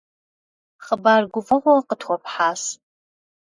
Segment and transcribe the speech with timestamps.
[0.85, 2.61] Хъыбар гуфӀэгъуэ къытхуэпхьащ.